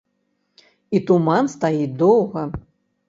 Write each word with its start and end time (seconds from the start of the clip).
І 0.99 1.03
туман 1.11 1.51
стаіць 1.57 1.93
доўга! 2.03 2.47